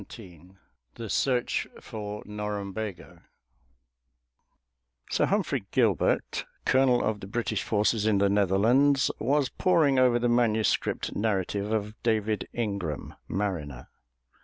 [0.11, 0.53] XVII
[0.95, 3.21] THE SEARCH FOR NORUMBEGA
[5.11, 10.27] Sir Humphrey Gilbert, colonel of the British forces in the Netherlands, was poring over the
[10.27, 13.89] manuscript narrative of David Ingram, mariner.